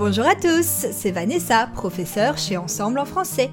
[0.00, 3.50] Bonjour à tous, c'est Vanessa, professeure chez Ensemble en français.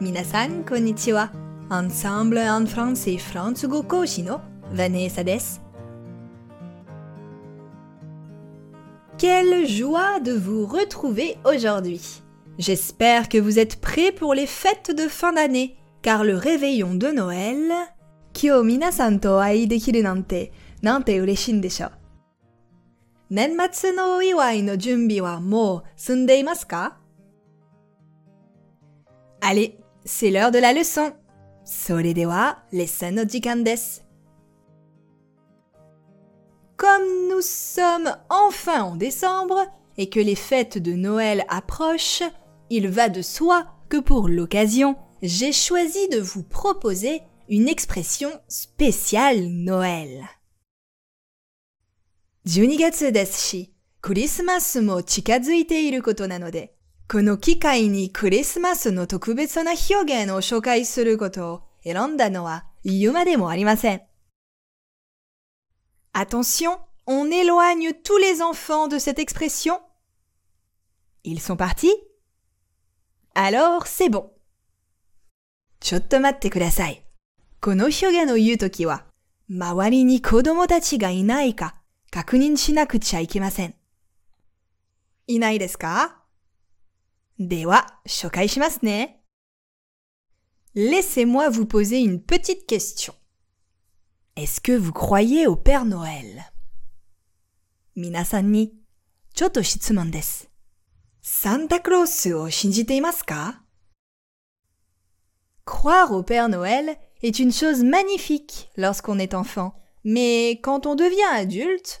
[0.00, 1.28] Minasan konnichiwa.
[1.72, 4.36] Ensemble en français Fransugo Koshi no
[4.70, 5.58] Vanessa desu.
[9.18, 12.22] Quelle joie de vous retrouver aujourd'hui.
[12.60, 17.08] J'espère que vous êtes prêts pour les fêtes de fin d'année, car le réveillon de
[17.08, 17.72] Noël...
[18.32, 20.52] Kyo minasan to ai dekiru nante,
[20.84, 21.90] nante ureshin desho.
[23.32, 26.98] Nenmatsu no iwai no junbi wa mou sundeimasu ka?
[29.40, 31.14] Allez, c'est l'heure de la leçon.
[31.64, 34.02] Sore de wa lesson no jikan desu.
[36.76, 39.64] Comme nous sommes enfin en décembre
[39.96, 42.24] et que les fêtes de Noël approchent,
[42.68, 49.46] il va de soi que pour l'occasion, j'ai choisi de vous proposer une expression spéciale
[49.46, 50.22] Noël.
[52.44, 56.74] 12月ですし、クリスマスも近づいていることなので、
[57.08, 64.02] この機会にクリスマスの特別な表現を紹介することを選んだのは言うまでもありません。
[66.14, 69.78] Attention, on éloigne tous les enfants de cette expression.
[71.22, 71.92] Ils sont partis?
[73.34, 74.30] Alors c'est bon.
[75.78, 77.04] ちょっと待ってください。
[77.60, 79.04] この表現を言うときは、
[79.48, 81.76] 周りに子供たちがいないか
[82.11, 83.75] 確認しなくちゃいけません。
[85.27, 86.23] いないですか
[87.39, 89.21] では、紹介しますね。
[90.75, 93.13] Laissez-moi vous poser une petite question.
[94.35, 96.43] Est-ce que vous croyez au Père Noël
[97.95, 98.73] 皆さんに、
[99.33, 100.49] ちょっと質問です。
[101.21, 103.61] サンタクロースを信じていますか
[105.65, 111.27] Croire au Père Noël est une chose magnifique lorsqu'on est enfant, mais quand on devient
[111.33, 112.00] adulte,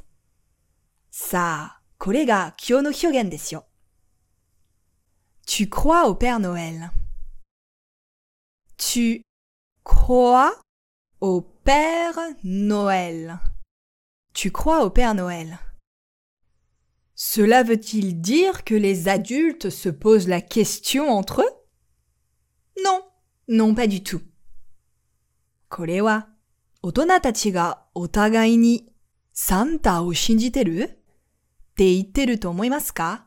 [1.11, 3.57] Ça, kollega kyono hyogen desu
[5.45, 6.89] Tu crois au Père Noël?
[8.77, 9.25] Tu
[9.83, 10.57] crois
[11.19, 13.39] au Père Noël?
[14.33, 15.59] Tu crois au Père Noël?
[17.13, 22.83] Cela veut-il dire que les adultes se posent la question entre eux?
[22.85, 23.03] Non,
[23.49, 24.21] non pas du tout.
[25.67, 26.29] Korewa,
[31.80, 33.26] って言ってると思いますか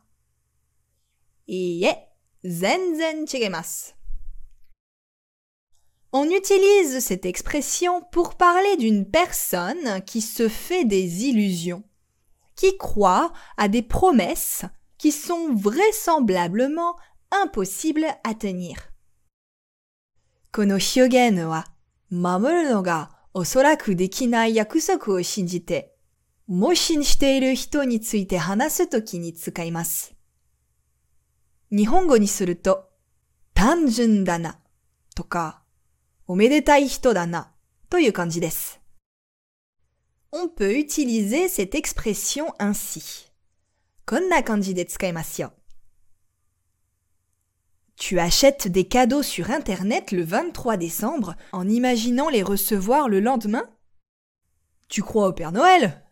[1.48, 2.10] いいえ、
[2.44, 3.96] 全然違います。
[6.12, 11.84] On utilise cette expression pour parler d'une personne qui se fait des illusions,
[12.56, 14.66] qui croit à des promesses
[14.98, 16.96] qui sont vraisemblablement
[17.32, 18.90] impossibles à tenir.
[20.52, 21.68] この表現は
[22.10, 25.93] 守るのがおそらくできない約束を信じて、
[26.48, 30.16] 模試している人について話すときに使います。
[31.72, 32.90] 日本語にすると、
[33.54, 34.60] 単純だな、
[35.16, 35.62] とか、
[36.26, 37.52] おめでたい人だな、
[37.90, 38.80] という感じです。
[40.32, 43.30] On peut utiliser cette expression ainsi.
[44.06, 45.54] こんな感じで使いますよ。
[47.96, 53.70] Tu achètes des cadeaux sur Internet le 23 décembre en imaginant les recevoir le lendemain
[54.88, 56.03] Tu crois au Père Noël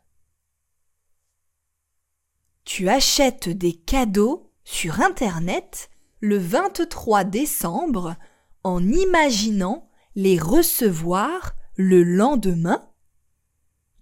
[2.65, 8.15] Tu achètes des cadeaux sur Internet le 23 décembre
[8.63, 12.89] en imaginant les recevoir le lendemain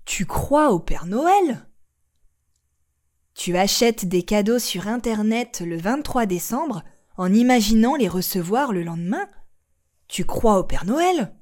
[0.05, 1.67] Tu crois au Père Noël
[3.33, 6.83] Tu achètes des cadeaux sur Internet le 23 décembre
[7.17, 9.29] en imaginant les recevoir le lendemain
[10.07, 11.35] Tu crois au Père Noël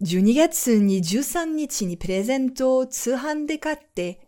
[0.00, 4.21] 12月に13日にプレゼントを通販で買って、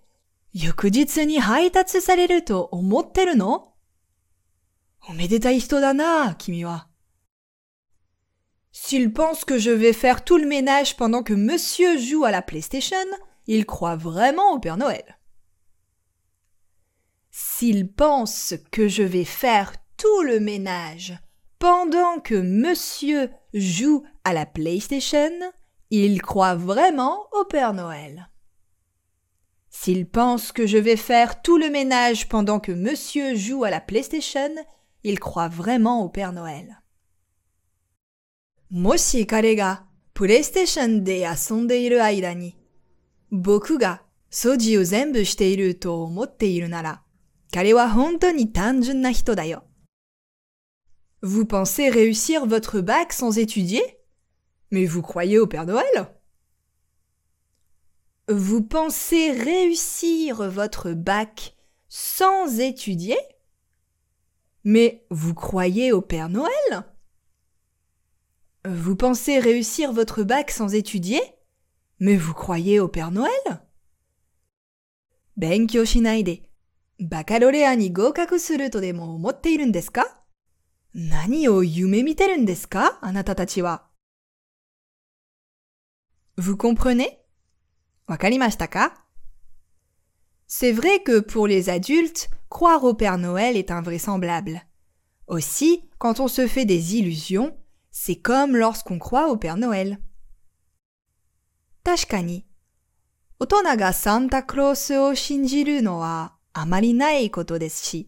[0.55, 3.73] 翌日に配達されると思ってるの
[5.09, 6.89] おめでたい人だな、君は。
[8.73, 12.97] S'il pense que je vais faire tout le ménage pendant que monsieur joue à la PlayStation,
[13.47, 15.19] il croit vraiment au Père Noël.
[17.31, 21.19] S'il pense que je vais faire tout le ménage
[21.59, 25.31] pendant que monsieur joue à la PlayStation,
[25.91, 28.31] il croit vraiment au Père Noël.
[29.78, 33.82] S'il pense que je vais faire tout le ménage pendant que monsieur joue à la
[33.82, 34.50] PlayStation,
[35.04, 36.82] il croit vraiment au Père Noël.
[51.22, 53.84] Vous pensez réussir votre bac sans étudier?
[54.72, 56.08] Mais vous croyez au Père Noël?
[58.29, 61.57] Vous pensez réussir votre bac
[61.89, 63.19] sans étudier
[64.63, 66.85] Mais vous croyez au Père Noël
[68.65, 71.21] Vous pensez réussir votre bac sans étudier
[71.99, 73.33] Mais vous croyez au Père Noël
[75.37, 76.43] 勉強しないで、
[76.99, 80.21] バカロレアに合格するとでも思っているんですか
[80.93, 83.87] 何を夢見てるんですかあなたたちは。
[86.37, 87.21] Vous comprenez?
[90.48, 94.62] C'est vrai que pour les adultes, croire au Père Noël est invraisemblable.
[95.28, 97.58] Aussi, quand on se fait des illusions,
[97.90, 100.00] c'est comme lorsqu'on croit au Père Noël.
[101.84, 102.46] Tashkani.
[103.40, 108.08] Otona ga Santa Claus o shinjiru no wa amari nai koto desu shi,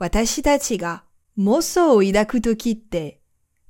[0.00, 1.04] watashi tachi ga
[1.36, 2.82] moso o idaku toki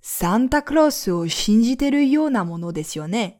[0.01, 3.40] Santa Claus o shinjiteru yona mono desu yo ne.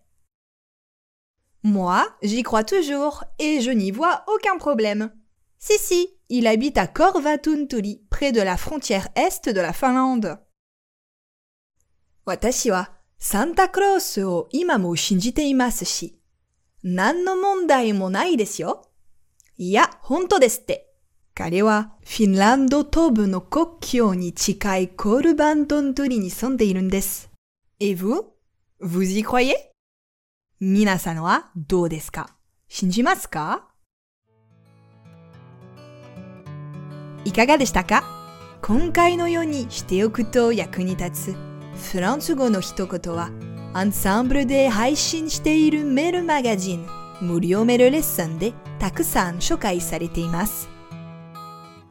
[1.63, 5.13] Moi, j'y crois toujours et je n'y vois aucun problème.
[5.59, 10.39] Si, si, il habite à Korvatuntuli, près de la frontière est de la Finlande.
[12.27, 15.85] Watashi wa Santa Claus o ima mo shinjite imasu
[16.83, 18.81] no mondai mo nai desu yo?
[27.95, 28.23] Vous?
[28.81, 29.70] Vous y croyez?
[30.63, 32.37] 皆さんはどうですか？
[32.69, 33.67] 信じますか？
[37.25, 38.05] いかがでしたか？
[38.61, 43.31] 今回のようにしておくと役に立つフランス語の一言は
[43.73, 46.87] アンサンブルで配信しているメールマガジン
[47.23, 50.69] 無料メールレッスンでたくさん紹介されています。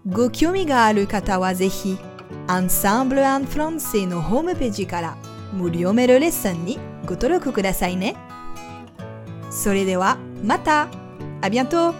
[0.06, 1.98] ご興味がある方はぜひ
[2.45, 5.18] アンサンブル・アン・フランセのホームページから
[5.54, 6.77] 無料メールレッスンに
[7.07, 8.16] ご登録くださいね。
[9.51, 10.89] それではまた
[11.41, 11.95] あ bientôt